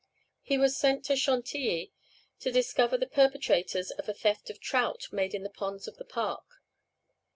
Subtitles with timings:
[0.41, 1.93] He was sent to Chantilly
[2.39, 6.05] to discover the perpetrators of a theft of trout made in the ponds of the
[6.05, 6.63] park.